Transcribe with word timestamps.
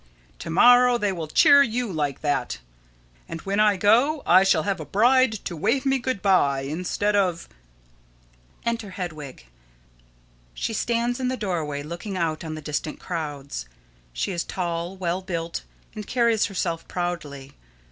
_]To 0.39 0.49
morrow 0.49 0.97
they 0.97 1.11
will 1.11 1.27
cheer 1.27 1.61
you 1.61 1.93
like 1.93 2.21
that; 2.21 2.57
and 3.29 3.39
when 3.41 3.59
I 3.59 3.77
go, 3.77 4.23
I 4.25 4.43
shall 4.43 4.63
have 4.63 4.79
a 4.79 4.83
bride 4.83 5.33
to 5.45 5.55
wave 5.55 5.85
me 5.85 5.99
good 5.99 6.23
by 6.23 6.61
instead 6.61 7.15
of 7.15 7.47
[Enter 8.65 8.89
Hedwig. 8.89 9.45
_She 10.57 10.73
stands 10.73 11.19
in 11.19 11.27
the 11.27 11.37
doorway, 11.37 11.83
looking 11.83 12.17
out 12.17 12.43
on 12.43 12.55
the 12.55 12.63
distant 12.63 12.99
crowds. 12.99 13.67
She 14.11 14.31
is 14.31 14.43
tall, 14.43 14.97
well 14.97 15.21
built, 15.21 15.61
and 15.93 16.07
carries 16.07 16.45
herself 16.45 16.87
proudly. 16.87 17.53